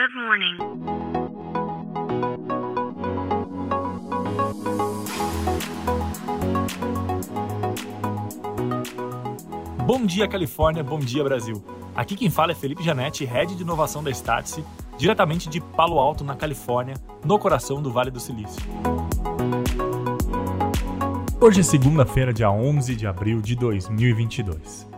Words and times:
Good 0.00 0.14
morning. 0.14 0.56
Bom 9.84 10.06
dia, 10.06 10.26
Califórnia. 10.26 10.82
Bom 10.82 10.98
dia, 10.98 11.22
Brasil. 11.22 11.62
Aqui 11.94 12.16
quem 12.16 12.30
fala 12.30 12.52
é 12.52 12.54
Felipe 12.54 12.82
Janetti, 12.82 13.26
Head 13.26 13.54
de 13.54 13.62
Inovação 13.62 14.02
da 14.02 14.10
Startse, 14.10 14.64
diretamente 14.96 15.50
de 15.50 15.60
Palo 15.60 15.98
Alto, 15.98 16.24
na 16.24 16.34
Califórnia, 16.34 16.94
no 17.22 17.38
coração 17.38 17.82
do 17.82 17.92
Vale 17.92 18.10
do 18.10 18.20
Silício. 18.20 18.62
Hoje 21.38 21.60
é 21.60 21.62
segunda-feira, 21.62 22.32
dia 22.32 22.50
11 22.50 22.96
de 22.96 23.06
abril 23.06 23.42
de 23.42 23.54
2022. 23.54 24.88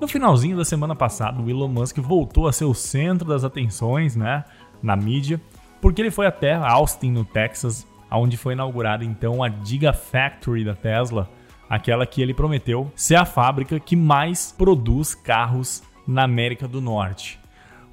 No 0.00 0.08
finalzinho 0.08 0.56
da 0.56 0.64
semana 0.64 0.94
passada, 0.94 1.40
o 1.40 1.48
Elon 1.48 1.68
Musk 1.68 1.98
voltou 1.98 2.48
a 2.48 2.52
ser 2.52 2.64
o 2.64 2.74
centro 2.74 3.28
das 3.28 3.44
atenções, 3.44 4.16
né, 4.16 4.44
na 4.82 4.96
mídia, 4.96 5.40
porque 5.80 6.02
ele 6.02 6.10
foi 6.10 6.26
até 6.26 6.54
Austin, 6.54 7.10
no 7.10 7.24
Texas, 7.24 7.86
onde 8.10 8.36
foi 8.36 8.52
inaugurada 8.52 9.04
então 9.04 9.42
a 9.42 9.48
Gigafactory 9.48 10.64
da 10.64 10.74
Tesla, 10.74 11.28
aquela 11.68 12.06
que 12.06 12.20
ele 12.20 12.34
prometeu 12.34 12.90
ser 12.94 13.16
a 13.16 13.24
fábrica 13.24 13.80
que 13.80 13.96
mais 13.96 14.52
produz 14.52 15.14
carros 15.14 15.82
na 16.06 16.24
América 16.24 16.68
do 16.68 16.80
Norte. 16.80 17.40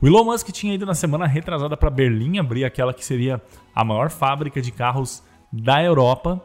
O 0.02 0.08
Elon 0.08 0.26
Musk 0.26 0.50
tinha 0.50 0.73
ido 0.73 0.86
na 0.86 0.95
semana 0.95 1.28
retrasada 1.28 1.78
para 1.78 1.90
Berlim 1.90 2.40
abrir 2.40 2.66
aquela 2.66 2.94
que 2.94 3.06
seria 3.06 3.42
a 3.73 3.84
maior 3.84 4.09
fábrica 4.09 4.62
de 4.62 4.72
carros 4.72 5.23
da 5.52 5.81
Europa 5.81 6.42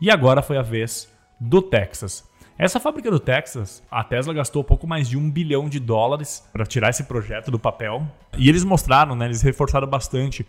e 0.00 0.10
agora 0.10 0.40
foi 0.42 0.56
a 0.56 0.62
vez 0.62 1.12
do 1.40 1.60
Texas. 1.60 2.30
Essa 2.62 2.78
fábrica 2.78 3.10
do 3.10 3.18
Texas, 3.18 3.82
a 3.90 4.04
Tesla 4.04 4.32
gastou 4.32 4.62
pouco 4.62 4.86
mais 4.86 5.08
de 5.08 5.18
um 5.18 5.28
bilhão 5.28 5.68
de 5.68 5.80
dólares 5.80 6.48
para 6.52 6.64
tirar 6.64 6.90
esse 6.90 7.02
projeto 7.02 7.50
do 7.50 7.58
papel. 7.58 8.06
E 8.38 8.48
eles 8.48 8.62
mostraram, 8.62 9.16
né, 9.16 9.24
eles 9.24 9.42
reforçaram 9.42 9.88
bastante 9.88 10.46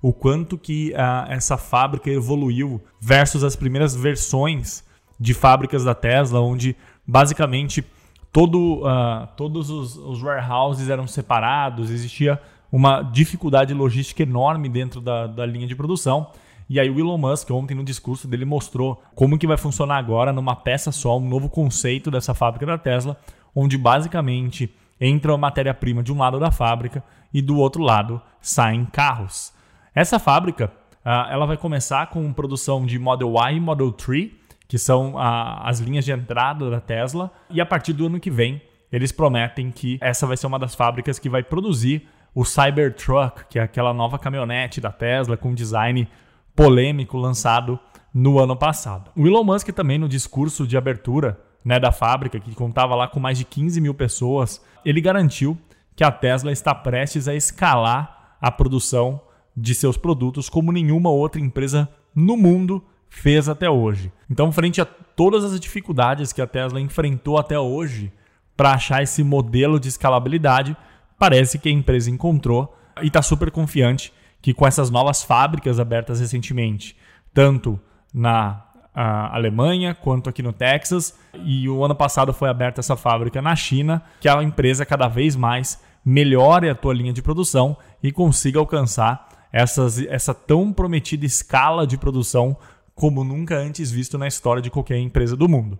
o 0.00 0.12
quanto 0.12 0.56
que 0.56 0.92
uh, 0.92 1.28
essa 1.28 1.56
fábrica 1.56 2.08
evoluiu 2.08 2.80
versus 3.00 3.42
as 3.42 3.56
primeiras 3.56 3.96
versões 3.96 4.84
de 5.18 5.34
fábricas 5.34 5.82
da 5.82 5.92
Tesla, 5.92 6.40
onde 6.40 6.76
basicamente 7.04 7.84
todo, 8.30 8.84
uh, 8.84 9.26
todos 9.36 9.68
os, 9.68 9.96
os 9.96 10.22
warehouses 10.22 10.88
eram 10.88 11.08
separados, 11.08 11.90
existia 11.90 12.40
uma 12.70 13.02
dificuldade 13.02 13.74
logística 13.74 14.22
enorme 14.22 14.68
dentro 14.68 15.00
da, 15.00 15.26
da 15.26 15.44
linha 15.44 15.66
de 15.66 15.74
produção. 15.74 16.30
E 16.68 16.80
aí 16.80 16.90
o 16.90 16.98
Elon 16.98 17.18
Musk 17.18 17.50
ontem 17.50 17.74
no 17.74 17.84
discurso 17.84 18.26
dele 18.26 18.44
mostrou 18.44 19.02
como 19.14 19.38
que 19.38 19.46
vai 19.46 19.56
funcionar 19.56 19.98
agora 19.98 20.32
numa 20.32 20.56
peça 20.56 20.90
só, 20.90 21.16
um 21.16 21.28
novo 21.28 21.48
conceito 21.48 22.10
dessa 22.10 22.34
fábrica 22.34 22.66
da 22.66 22.78
Tesla, 22.78 23.16
onde 23.54 23.78
basicamente 23.78 24.72
entra 25.00 25.32
a 25.32 25.38
matéria-prima 25.38 26.02
de 26.02 26.12
um 26.12 26.18
lado 26.18 26.40
da 26.40 26.50
fábrica 26.50 27.04
e 27.32 27.40
do 27.40 27.56
outro 27.56 27.82
lado 27.82 28.20
saem 28.40 28.84
carros. 28.84 29.52
Essa 29.94 30.18
fábrica 30.18 30.72
uh, 31.04 31.30
ela 31.30 31.46
vai 31.46 31.56
começar 31.56 32.08
com 32.08 32.32
produção 32.32 32.84
de 32.84 32.98
Model 32.98 33.32
Y 33.34 33.56
e 33.56 33.60
Model 33.60 33.92
3, 33.92 34.30
que 34.66 34.78
são 34.78 35.14
uh, 35.14 35.18
as 35.62 35.78
linhas 35.78 36.04
de 36.04 36.12
entrada 36.12 36.68
da 36.68 36.80
Tesla, 36.80 37.30
e 37.50 37.60
a 37.60 37.66
partir 37.66 37.92
do 37.92 38.06
ano 38.06 38.18
que 38.18 38.30
vem 38.30 38.60
eles 38.90 39.12
prometem 39.12 39.70
que 39.70 39.98
essa 40.00 40.26
vai 40.26 40.36
ser 40.36 40.46
uma 40.46 40.58
das 40.58 40.74
fábricas 40.74 41.18
que 41.18 41.28
vai 41.28 41.42
produzir 41.42 42.08
o 42.34 42.44
Cybertruck, 42.44 43.46
que 43.48 43.58
é 43.58 43.62
aquela 43.62 43.92
nova 43.92 44.18
caminhonete 44.18 44.80
da 44.80 44.92
Tesla 44.92 45.36
com 45.36 45.54
design 45.54 46.08
polêmico 46.56 47.18
lançado 47.18 47.78
no 48.12 48.38
ano 48.38 48.56
passado. 48.56 49.10
O 49.14 49.26
Elon 49.26 49.44
Musk 49.44 49.68
também 49.68 49.98
no 49.98 50.08
discurso 50.08 50.66
de 50.66 50.76
abertura 50.76 51.38
né, 51.62 51.78
da 51.78 51.92
fábrica, 51.92 52.40
que 52.40 52.54
contava 52.54 52.94
lá 52.94 53.06
com 53.06 53.20
mais 53.20 53.36
de 53.36 53.44
15 53.44 53.80
mil 53.80 53.92
pessoas, 53.92 54.64
ele 54.84 55.00
garantiu 55.00 55.58
que 55.94 56.02
a 56.02 56.10
Tesla 56.10 56.50
está 56.50 56.74
prestes 56.74 57.28
a 57.28 57.34
escalar 57.34 58.36
a 58.40 58.50
produção 58.50 59.20
de 59.56 59.74
seus 59.74 59.96
produtos 59.96 60.48
como 60.48 60.72
nenhuma 60.72 61.10
outra 61.10 61.40
empresa 61.40 61.88
no 62.14 62.36
mundo 62.36 62.82
fez 63.08 63.48
até 63.48 63.68
hoje. 63.68 64.12
Então, 64.30 64.52
frente 64.52 64.80
a 64.80 64.84
todas 64.84 65.44
as 65.44 65.58
dificuldades 65.58 66.32
que 66.32 66.42
a 66.42 66.46
Tesla 66.46 66.80
enfrentou 66.80 67.38
até 67.38 67.58
hoje 67.58 68.12
para 68.56 68.72
achar 68.72 69.02
esse 69.02 69.22
modelo 69.22 69.78
de 69.78 69.88
escalabilidade, 69.88 70.76
parece 71.18 71.58
que 71.58 71.68
a 71.68 71.72
empresa 71.72 72.10
encontrou 72.10 72.74
e 73.02 73.08
está 73.08 73.20
super 73.22 73.50
confiante 73.50 74.12
que 74.46 74.54
com 74.54 74.64
essas 74.64 74.90
novas 74.90 75.24
fábricas 75.24 75.80
abertas 75.80 76.20
recentemente, 76.20 76.96
tanto 77.34 77.80
na 78.14 78.62
Alemanha 78.94 79.92
quanto 79.92 80.30
aqui 80.30 80.40
no 80.40 80.52
Texas, 80.52 81.18
e 81.44 81.68
o 81.68 81.84
ano 81.84 81.96
passado 81.96 82.32
foi 82.32 82.48
aberta 82.48 82.78
essa 82.78 82.94
fábrica 82.94 83.42
na 83.42 83.56
China, 83.56 84.00
que 84.20 84.28
a 84.28 84.40
empresa 84.40 84.86
cada 84.86 85.08
vez 85.08 85.34
mais 85.34 85.82
melhore 86.04 86.70
a 86.70 86.76
tua 86.76 86.94
linha 86.94 87.12
de 87.12 87.22
produção 87.22 87.76
e 88.00 88.12
consiga 88.12 88.60
alcançar 88.60 89.26
essas, 89.52 89.98
essa 89.98 90.32
tão 90.32 90.72
prometida 90.72 91.26
escala 91.26 91.84
de 91.84 91.98
produção 91.98 92.56
como 92.94 93.24
nunca 93.24 93.56
antes 93.56 93.90
visto 93.90 94.16
na 94.16 94.28
história 94.28 94.62
de 94.62 94.70
qualquer 94.70 94.98
empresa 94.98 95.36
do 95.36 95.48
mundo. 95.48 95.76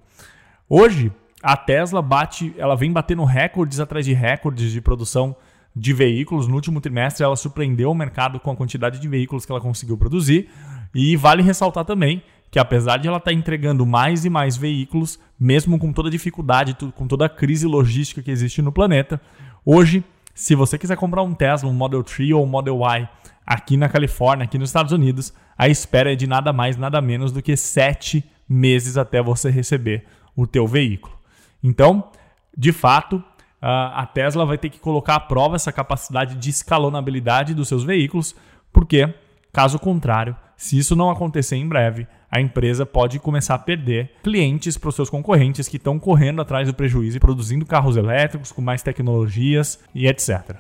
Hoje, 0.69 1.12
a 1.41 1.56
Tesla 1.56 2.03
bate, 2.03 2.53
ela 2.59 2.75
vem 2.75 2.91
batendo 2.91 3.22
recordes 3.22 3.78
atrás 3.78 4.04
de 4.04 4.12
recordes 4.12 4.72
de 4.72 4.81
produção 4.81 5.37
de 5.76 5.92
veículos. 5.92 6.48
No 6.48 6.54
último 6.54 6.81
trimestre, 6.81 7.22
ela 7.22 7.37
surpreendeu 7.37 7.91
o 7.91 7.94
mercado 7.94 8.41
com 8.41 8.50
a 8.50 8.56
quantidade 8.56 8.98
de 8.98 9.06
veículos 9.06 9.44
que 9.44 9.53
ela 9.53 9.60
conseguiu 9.60 9.98
produzir. 9.98 10.48
E 10.94 11.14
vale 11.14 11.42
ressaltar 11.42 11.84
também 11.84 12.22
que, 12.50 12.59
apesar 12.59 12.97
de 12.97 13.06
ela 13.06 13.19
estar 13.19 13.31
tá 13.31 13.37
entregando 13.37 13.84
mais 13.84 14.25
e 14.25 14.31
mais 14.31 14.56
veículos, 14.56 15.19
mesmo 15.38 15.78
com 15.78 15.92
toda 15.92 16.09
a 16.09 16.10
dificuldade, 16.10 16.75
com 16.94 17.06
toda 17.06 17.26
a 17.26 17.28
crise 17.28 17.66
logística 17.66 18.22
que 18.22 18.31
existe 18.31 18.62
no 18.62 18.72
planeta, 18.72 19.20
hoje, 19.65 20.03
se 20.34 20.54
você 20.54 20.78
quiser 20.78 20.97
comprar 20.97 21.22
um 21.22 21.34
Tesla, 21.34 21.69
um 21.69 21.75
Model 21.75 22.03
3 22.03 22.32
ou 22.32 22.44
um 22.44 22.47
Model 22.47 22.81
Y 22.81 23.09
aqui 23.47 23.76
na 23.76 23.88
Califórnia, 23.88 24.44
aqui 24.44 24.59
nos 24.59 24.70
Estados 24.70 24.92
Unidos, 24.92 25.34
a 25.59 25.69
espera 25.69 26.12
é 26.12 26.16
de 26.16 26.26
nada 26.26 26.53
mais, 26.53 26.76
nada 26.76 27.00
menos 27.03 27.31
do 27.31 27.42
que 27.42 27.56
sete 27.56 28.25
meses 28.48 28.97
até 28.97 29.22
você 29.22 29.50
receber 29.50 30.04
o 30.34 30.47
teu 30.47 30.66
veículo. 30.66 31.15
Então, 31.62 32.10
de 32.56 32.72
fato, 32.72 33.22
a 33.61 34.06
Tesla 34.06 34.44
vai 34.44 34.59
ter 34.59 34.71
que 34.71 34.78
colocar 34.78 35.17
à 35.17 35.21
prova 35.21 35.56
essa 35.56 35.72
capacidade 35.72 36.37
de 36.37 36.50
escalonabilidade 36.50 37.55
dos 37.55 37.69
seus 37.69 37.84
veículos, 37.84 38.34
porque, 38.72 39.12
caso 39.53 39.78
contrário, 39.78 40.37
se 40.56 40.78
isso 40.78 40.97
não 40.97 41.11
acontecer 41.11 41.56
em 41.56 41.69
breve, 41.69 42.06
a 42.31 42.41
empresa 42.41 42.84
pode 42.84 43.19
começar 43.19 43.55
a 43.55 43.59
perder 43.59 44.12
clientes 44.22 44.77
para 44.77 44.89
os 44.89 44.95
seus 44.95 45.11
concorrentes 45.11 45.69
que 45.69 45.77
estão 45.77 45.99
correndo 45.99 46.41
atrás 46.43 46.66
do 46.66 46.75
prejuízo 46.75 47.16
e 47.16 47.21
produzindo 47.21 47.66
carros 47.66 47.97
elétricos 47.97 48.53
com 48.53 48.62
mais 48.62 48.83
tecnologias 48.83 49.78
e 49.95 50.06
etc. 50.06 50.56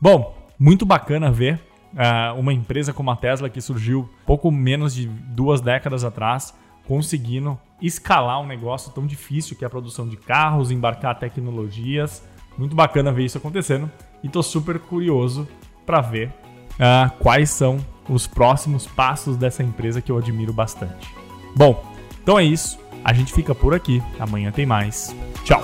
Bom, 0.00 0.36
muito 0.58 0.84
bacana 0.84 1.30
ver 1.30 1.60
uh, 1.94 2.38
uma 2.38 2.52
empresa 2.52 2.92
como 2.92 3.10
a 3.10 3.16
Tesla 3.16 3.48
que 3.48 3.60
surgiu 3.60 4.08
pouco 4.26 4.50
menos 4.50 4.94
de 4.94 5.06
duas 5.06 5.60
décadas 5.60 6.04
atrás 6.04 6.54
conseguindo 6.86 7.58
escalar 7.80 8.40
um 8.40 8.46
negócio 8.46 8.92
tão 8.92 9.06
difícil 9.06 9.56
que 9.56 9.64
é 9.64 9.66
a 9.66 9.70
produção 9.70 10.08
de 10.08 10.16
carros, 10.16 10.70
embarcar 10.70 11.18
tecnologias. 11.18 12.22
Muito 12.56 12.74
bacana 12.74 13.12
ver 13.12 13.24
isso 13.24 13.38
acontecendo 13.38 13.90
e 14.22 14.26
estou 14.26 14.42
super 14.42 14.78
curioso 14.78 15.46
para 15.86 16.00
ver 16.00 16.28
uh, 16.28 17.10
quais 17.18 17.50
são 17.50 17.78
os 18.08 18.26
próximos 18.26 18.86
passos 18.86 19.36
dessa 19.36 19.62
empresa 19.62 20.00
que 20.00 20.10
eu 20.10 20.18
admiro 20.18 20.52
bastante. 20.52 21.08
Bom, 21.54 21.84
então 22.22 22.38
é 22.38 22.44
isso. 22.44 22.78
A 23.04 23.12
gente 23.12 23.32
fica 23.32 23.54
por 23.54 23.74
aqui. 23.74 24.02
Amanhã 24.18 24.50
tem 24.50 24.66
mais. 24.66 25.14
Tchau. 25.44 25.62